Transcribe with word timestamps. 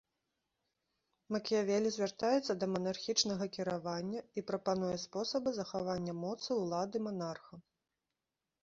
Макіявелі 1.35 1.91
звяртаецца 1.97 2.51
да 2.63 2.69
манархічнага 2.77 3.45
кіравання 3.59 4.19
і 4.39 4.45
прапануе 4.49 4.93
спосабы 5.05 5.49
захавання 5.61 6.13
моцы 6.25 6.49
ўлады 6.63 6.97
манарха. 7.09 7.55